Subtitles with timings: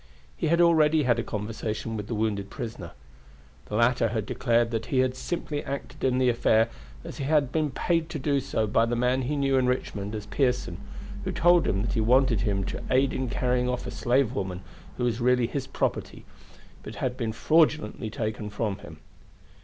[0.35, 2.93] He had already had a conversation with the wounded prisoner.
[3.67, 6.69] The latter had declared that he had simply acted in the affair
[7.03, 10.25] as he had been paid to do by the man he knew in Richmond as
[10.25, 10.79] Pearson,
[11.23, 14.63] who told him that he wanted him to aid in carrying off a slave woman,
[14.97, 16.25] who was really his property,
[16.81, 18.97] but had been fraudulently taken from him.